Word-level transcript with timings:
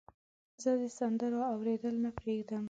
زه 0.61 0.71
د 0.81 0.83
سندرو 0.97 1.39
اوریدل 1.53 1.95
نه 2.03 2.11
پرېږدم. 2.19 2.59